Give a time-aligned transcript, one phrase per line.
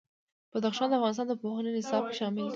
[0.55, 2.49] بدخشان د افغانستان د پوهنې نصاب کې شامل دي.